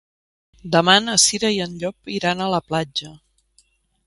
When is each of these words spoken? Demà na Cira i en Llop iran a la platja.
Demà 0.75 0.95
na 1.03 1.17
Cira 1.25 1.51
i 1.57 1.59
en 1.67 1.75
Llop 1.83 2.11
iran 2.17 2.41
a 2.41 2.49
la 2.55 2.63
platja. 2.71 3.15